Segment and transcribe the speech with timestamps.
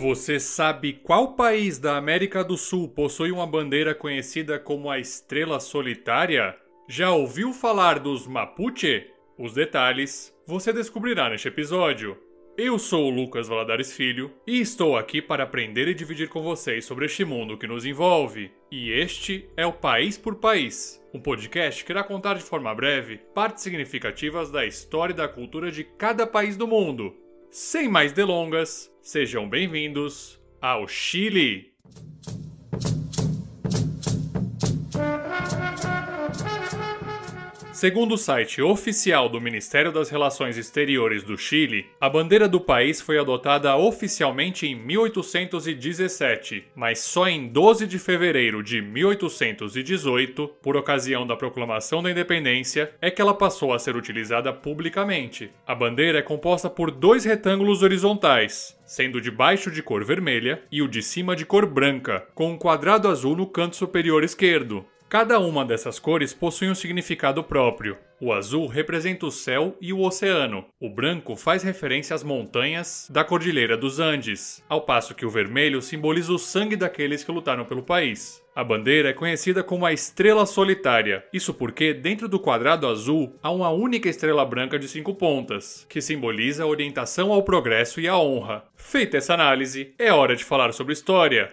[0.00, 5.58] Você sabe qual país da América do Sul possui uma bandeira conhecida como a Estrela
[5.58, 6.56] Solitária?
[6.88, 9.08] Já ouviu falar dos Mapuche?
[9.36, 12.16] Os detalhes você descobrirá neste episódio.
[12.56, 16.84] Eu sou o Lucas Valadares Filho e estou aqui para aprender e dividir com vocês
[16.84, 18.52] sobre este mundo que nos envolve.
[18.70, 23.16] E este é o País por País, um podcast que irá contar de forma breve
[23.34, 27.16] partes significativas da história e da cultura de cada país do mundo.
[27.50, 31.72] Sem mais delongas, sejam bem-vindos ao Chile!
[37.78, 43.00] Segundo o site oficial do Ministério das Relações Exteriores do Chile, a bandeira do país
[43.00, 51.24] foi adotada oficialmente em 1817, mas só em 12 de fevereiro de 1818, por ocasião
[51.24, 55.48] da proclamação da independência, é que ela passou a ser utilizada publicamente.
[55.64, 60.82] A bandeira é composta por dois retângulos horizontais, sendo de baixo de cor vermelha e
[60.82, 64.84] o de cima de cor branca, com um quadrado azul no canto superior esquerdo.
[65.08, 67.96] Cada uma dessas cores possui um significado próprio.
[68.20, 70.66] O azul representa o céu e o oceano.
[70.78, 75.80] O branco faz referência às montanhas da Cordilheira dos Andes, ao passo que o vermelho
[75.80, 78.42] simboliza o sangue daqueles que lutaram pelo país.
[78.54, 81.24] A bandeira é conhecida como a estrela solitária.
[81.32, 86.02] Isso porque, dentro do quadrado azul, há uma única estrela branca de cinco pontas, que
[86.02, 88.64] simboliza a orientação ao progresso e à honra.
[88.76, 91.50] Feita essa análise, é hora de falar sobre história.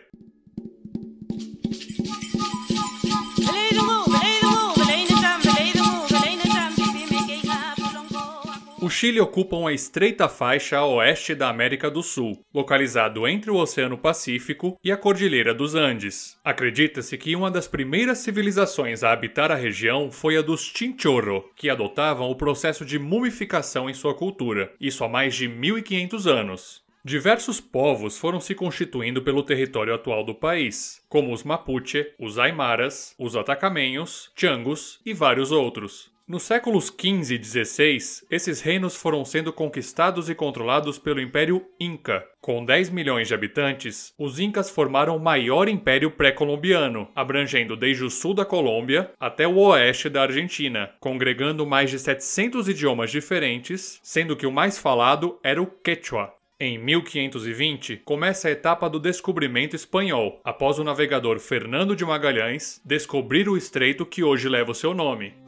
[8.96, 13.98] Chile ocupa uma estreita faixa a oeste da América do Sul, localizado entre o Oceano
[13.98, 16.38] Pacífico e a Cordilheira dos Andes.
[16.46, 21.70] Acredita-se que uma das primeiras civilizações a habitar a região foi a dos Chinchorro, que
[21.70, 26.82] adotavam o processo de mumificação em sua cultura, isso há mais de 1500 anos.
[27.04, 33.14] Diversos povos foram se constituindo pelo território atual do país, como os Mapuche, os Aimaras,
[33.20, 36.15] os Atacamenhos, Changos e vários outros.
[36.28, 38.00] Nos séculos XV e XVI,
[38.32, 42.26] esses reinos foram sendo conquistados e controlados pelo Império Inca.
[42.42, 48.10] Com 10 milhões de habitantes, os Incas formaram o maior império pré-colombiano, abrangendo desde o
[48.10, 54.36] sul da Colômbia até o oeste da Argentina, congregando mais de 700 idiomas diferentes, sendo
[54.36, 56.34] que o mais falado era o Quechua.
[56.60, 63.48] Em 1520, começa a etapa do descobrimento espanhol, após o navegador Fernando de Magalhães descobrir
[63.48, 65.45] o estreito que hoje leva o seu nome.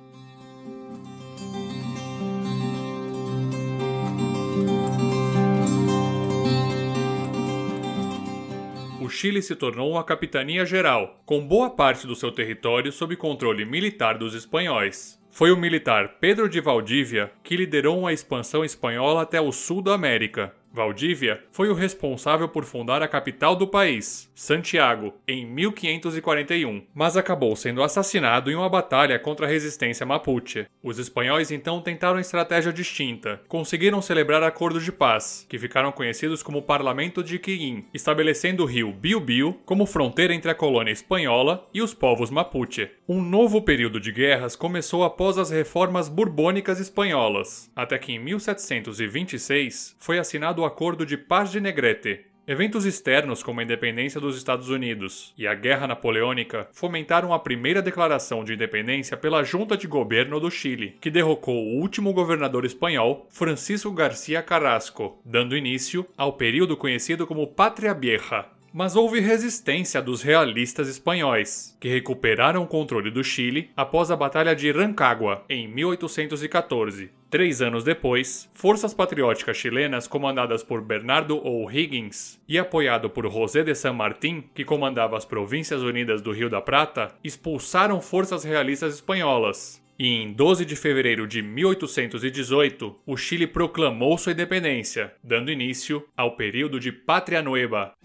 [9.08, 13.64] O Chile se tornou uma capitania geral, com boa parte do seu território sob controle
[13.64, 15.18] militar dos espanhóis.
[15.32, 19.94] Foi o militar Pedro de Valdívia que liderou uma expansão espanhola até o sul da
[19.94, 27.18] América, Valdívia foi o responsável por fundar a capital do país, Santiago, em 1541, mas
[27.18, 30.68] acabou sendo assassinado em uma batalha contra a resistência mapuche.
[30.84, 33.42] Os espanhóis então tentaram estratégia distinta.
[33.48, 38.94] Conseguiram celebrar acordos de paz, que ficaram conhecidos como Parlamento de Quillín, estabelecendo o rio
[38.94, 42.92] Biobío como fronteira entre a colônia espanhola e os povos mapuche.
[43.10, 49.96] Um novo período de guerras começou após as reformas borbônicas espanholas, até que em 1726
[49.98, 52.26] foi assinado o Acordo de Paz de Negrete.
[52.46, 57.82] Eventos externos como a independência dos Estados Unidos e a Guerra Napoleônica fomentaram a primeira
[57.82, 63.26] declaração de independência pela Junta de Governo do Chile, que derrocou o último governador espanhol,
[63.30, 68.48] Francisco García Carrasco, dando início ao período conhecido como Pátria Vieja,
[68.78, 74.56] mas houve resistência dos realistas espanhóis, que recuperaram o controle do Chile após a Batalha
[74.56, 77.10] de Rancagua, em 1814.
[77.28, 83.74] Três anos depois, forças patrióticas chilenas comandadas por Bernardo O'Higgins e apoiado por José de
[83.74, 89.84] San Martín, que comandava as Províncias Unidas do Rio da Prata, expulsaram forças realistas espanholas,
[89.98, 96.36] e em 12 de fevereiro de 1818, o Chile proclamou sua independência, dando início ao
[96.36, 97.96] período de Pátria Nueva.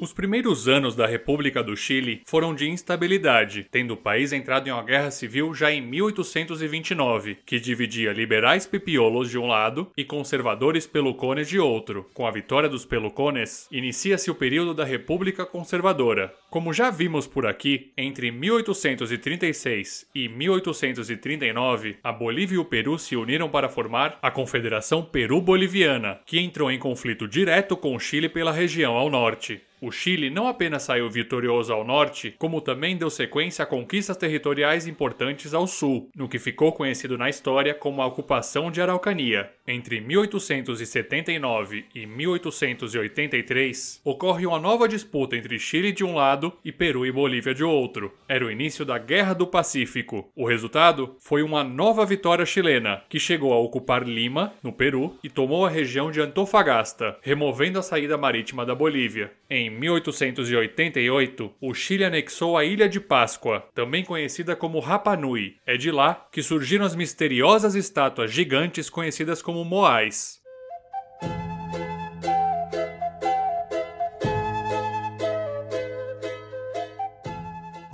[0.00, 4.70] Os primeiros anos da República do Chile foram de instabilidade, tendo o país entrado em
[4.70, 10.86] uma guerra civil já em 1829, que dividia liberais pipiolos de um lado e conservadores
[10.86, 12.06] pelucones de outro.
[12.14, 16.32] Com a vitória dos pelucones, inicia-se o período da República Conservadora.
[16.48, 23.16] Como já vimos por aqui, entre 1836 e 1839, a Bolívia e o Peru se
[23.16, 28.52] uniram para formar a Confederação Peru-Boliviana, que entrou em conflito direto com o Chile pela
[28.52, 29.60] região ao norte.
[29.80, 34.86] O Chile não apenas saiu vitorioso ao norte, como também deu sequência a conquistas territoriais
[34.86, 39.50] importantes ao sul, no que ficou conhecido na história como a ocupação de Araucania.
[39.66, 47.06] Entre 1879 e 1883, ocorre uma nova disputa entre Chile de um lado e Peru
[47.06, 48.12] e Bolívia de outro.
[48.26, 50.28] Era o início da Guerra do Pacífico.
[50.34, 55.28] O resultado foi uma nova vitória chilena, que chegou a ocupar Lima, no Peru, e
[55.28, 59.30] tomou a região de Antofagasta, removendo a saída marítima da Bolívia.
[59.50, 65.56] Em 1888, o Chile anexou a Ilha de Páscoa, também conhecida como Rapa Nui.
[65.66, 70.38] É de lá que surgiram as misteriosas estátuas gigantes conhecidas como Moais.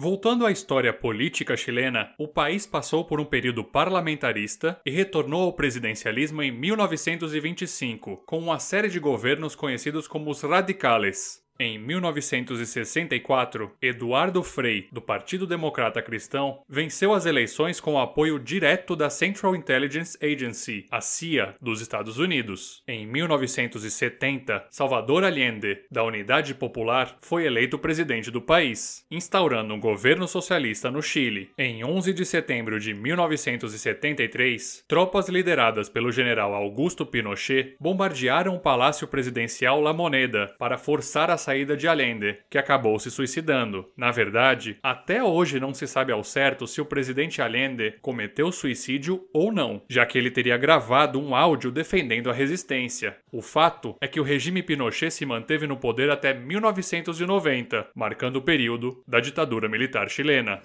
[0.04, 5.54] Voltando à história política chilena, o país passou por um período parlamentarista e retornou ao
[5.54, 11.43] presidencialismo em 1925, com uma série de governos conhecidos como os radicales.
[11.58, 18.96] Em 1964, Eduardo Frei, do Partido Democrata Cristão, venceu as eleições com o apoio direto
[18.96, 22.82] da Central Intelligence Agency, a CIA, dos Estados Unidos.
[22.88, 30.26] Em 1970, Salvador Allende, da Unidade Popular, foi eleito presidente do país, instaurando um governo
[30.26, 31.50] socialista no Chile.
[31.56, 39.06] Em 11 de setembro de 1973, tropas lideradas pelo general Augusto Pinochet bombardearam o Palácio
[39.06, 43.86] Presidencial La Moneda para forçar a saída de Allende, que acabou se suicidando.
[43.94, 49.28] Na verdade, até hoje não se sabe ao certo se o presidente Allende cometeu suicídio
[49.32, 53.18] ou não, já que ele teria gravado um áudio defendendo a resistência.
[53.30, 58.42] O fato é que o regime Pinochet se manteve no poder até 1990, marcando o
[58.42, 60.62] período da ditadura militar chilena.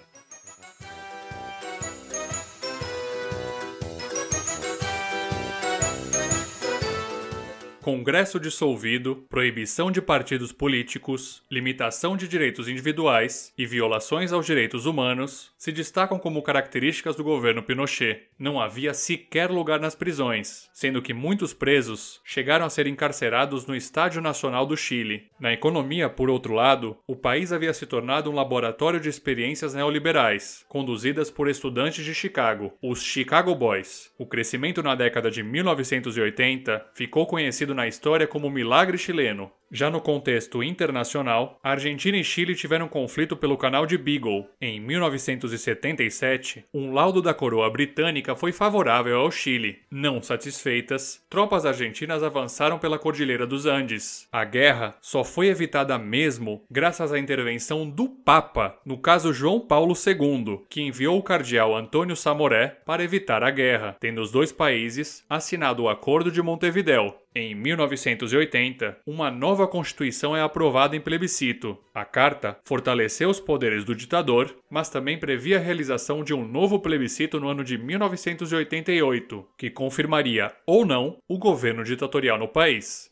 [7.82, 15.50] Congresso dissolvido, proibição de partidos políticos, limitação de direitos individuais e violações aos direitos humanos
[15.56, 18.24] se destacam como características do governo Pinochet.
[18.38, 23.74] Não havia sequer lugar nas prisões, sendo que muitos presos chegaram a ser encarcerados no
[23.74, 25.28] Estádio Nacional do Chile.
[25.40, 30.66] Na economia, por outro lado, o país havia se tornado um laboratório de experiências neoliberais,
[30.68, 34.12] conduzidas por estudantes de Chicago, os Chicago Boys.
[34.18, 40.00] O crescimento na década de 1980 ficou conhecido na história como milagre chileno, já no
[40.00, 44.48] contexto internacional, Argentina e Chile tiveram conflito pelo canal de Beagle.
[44.60, 49.78] Em 1977, um laudo da coroa britânica foi favorável ao Chile.
[49.90, 54.26] Não satisfeitas, tropas argentinas avançaram pela Cordilheira dos Andes.
[54.32, 59.94] A guerra só foi evitada mesmo graças à intervenção do Papa, no caso João Paulo
[59.94, 65.24] II, que enviou o cardeal Antônio Samoré para evitar a guerra, tendo os dois países
[65.28, 67.20] assinado o Acordo de Montevidéu.
[67.32, 71.76] Em 1980, uma nova nova Constituição é aprovada em plebiscito.
[71.94, 76.78] A carta fortaleceu os poderes do ditador, mas também previa a realização de um novo
[76.78, 83.10] plebiscito no ano de 1988, que confirmaria ou não o governo ditatorial no país.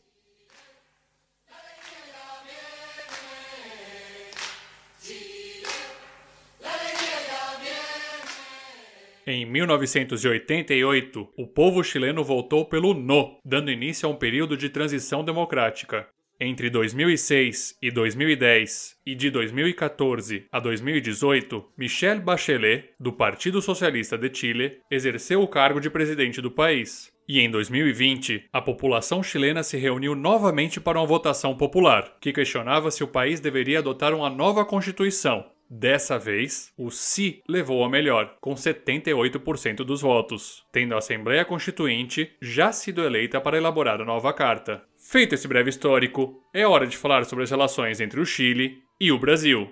[9.27, 15.23] Em 1988, o povo chileno votou pelo No, dando início a um período de transição
[15.23, 16.07] democrática.
[16.41, 24.33] Entre 2006 e 2010 e de 2014 a 2018, Michelle Bachelet, do Partido Socialista de
[24.33, 27.11] Chile, exerceu o cargo de presidente do país.
[27.27, 32.89] E em 2020, a população chilena se reuniu novamente para uma votação popular, que questionava
[32.89, 35.45] se o país deveria adotar uma nova constituição.
[35.69, 42.31] Dessa vez, o Si levou a melhor, com 78% dos votos, tendo a Assembleia Constituinte
[42.41, 44.88] já sido eleita para elaborar a nova carta.
[45.11, 49.11] Feito esse breve histórico, é hora de falar sobre as relações entre o Chile e
[49.11, 49.67] o Brasil.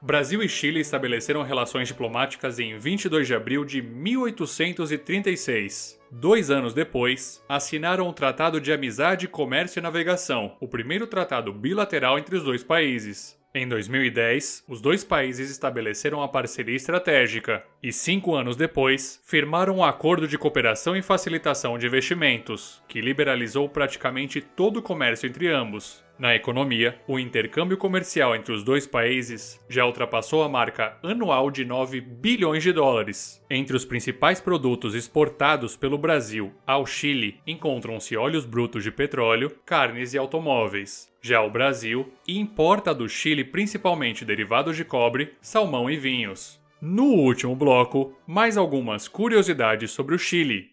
[0.00, 6.00] Brasil e Chile estabeleceram relações diplomáticas em 22 de abril de 1836.
[6.10, 12.18] Dois anos depois, assinaram o Tratado de Amizade, Comércio e Navegação, o primeiro tratado bilateral
[12.18, 13.38] entre os dois países.
[13.52, 19.84] Em 2010, os dois países estabeleceram uma parceria estratégica e, cinco anos depois, firmaram um
[19.84, 26.00] acordo de cooperação e facilitação de investimentos, que liberalizou praticamente todo o comércio entre ambos.
[26.20, 31.64] Na economia, o intercâmbio comercial entre os dois países já ultrapassou a marca anual de
[31.64, 33.42] 9 bilhões de dólares.
[33.48, 40.12] Entre os principais produtos exportados pelo Brasil ao Chile encontram-se óleos brutos de petróleo, carnes
[40.12, 41.10] e automóveis.
[41.22, 46.60] Já o Brasil importa do Chile principalmente derivados de cobre, salmão e vinhos.
[46.82, 50.68] No último bloco, mais algumas curiosidades sobre o Chile.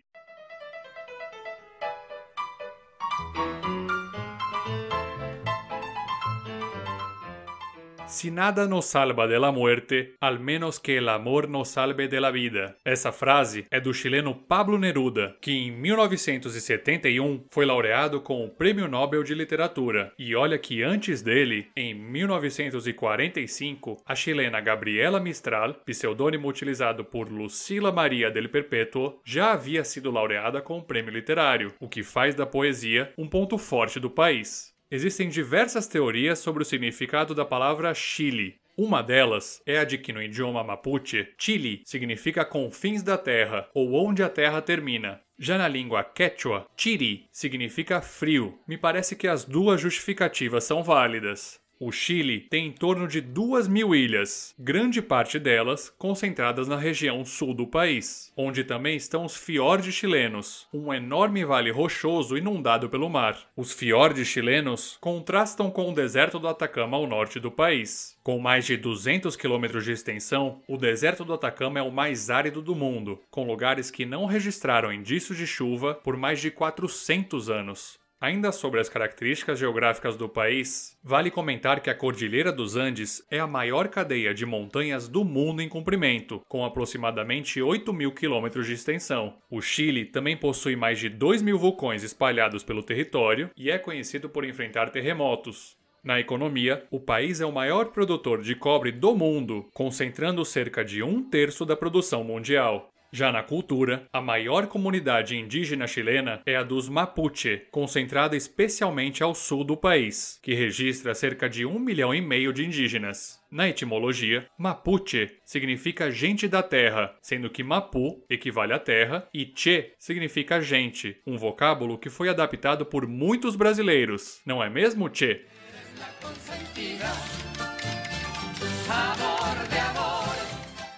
[8.08, 12.22] Si nada nos salva de la muerte, al menos que el amor nos salve de
[12.22, 12.78] la vida.
[12.86, 18.88] Essa frase é do chileno Pablo Neruda, que em 1971 foi laureado com o Prêmio
[18.88, 20.14] Nobel de Literatura.
[20.18, 27.92] E olha que antes dele, em 1945, a chilena Gabriela Mistral, pseudônimo utilizado por Lucila
[27.92, 32.46] Maria del Perpétuo, já havia sido laureada com o prêmio literário, o que faz da
[32.46, 34.77] poesia um ponto forte do país.
[34.90, 38.56] Existem diversas teorias sobre o significado da palavra Chile.
[38.78, 43.94] Uma delas é a de que no idioma mapuche, Chile significa confins da terra ou
[43.96, 45.20] onde a terra termina.
[45.38, 48.58] Já na língua quechua, Chiri significa frio.
[48.66, 51.60] Me parece que as duas justificativas são válidas.
[51.80, 57.24] O Chile tem em torno de duas mil ilhas, grande parte delas concentradas na região
[57.24, 63.08] sul do país, onde também estão os fiordes chilenos, um enorme vale rochoso inundado pelo
[63.08, 63.38] mar.
[63.56, 68.18] Os fiordes chilenos contrastam com o deserto do Atacama ao norte do país.
[68.24, 72.60] Com mais de 200 quilômetros de extensão, o deserto do Atacama é o mais árido
[72.60, 78.00] do mundo, com lugares que não registraram indícios de chuva por mais de 400 anos.
[78.20, 83.38] Ainda sobre as características geográficas do país, vale comentar que a Cordilheira dos Andes é
[83.38, 88.74] a maior cadeia de montanhas do mundo em comprimento, com aproximadamente 8 mil quilômetros de
[88.74, 89.36] extensão.
[89.52, 94.28] O Chile também possui mais de 2 mil vulcões espalhados pelo território e é conhecido
[94.28, 95.78] por enfrentar terremotos.
[96.04, 101.04] Na economia, o país é o maior produtor de cobre do mundo, concentrando cerca de
[101.04, 102.90] um terço da produção mundial.
[103.18, 109.34] Já na cultura, a maior comunidade indígena chilena é a dos Mapuche, concentrada especialmente ao
[109.34, 113.40] sul do país, que registra cerca de um milhão e meio de indígenas.
[113.50, 119.94] Na etimologia, Mapuche significa gente da terra, sendo que Mapu equivale à terra e Che
[119.98, 125.44] significa gente, um vocábulo que foi adaptado por muitos brasileiros, não é mesmo, Che?